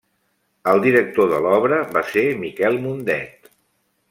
El 0.71 0.79
director 0.85 1.29
de 1.33 1.43
l'obra 1.47 1.79
va 1.99 2.05
ser 2.15 2.25
Miquel 2.43 2.83
Mundet. 2.87 3.55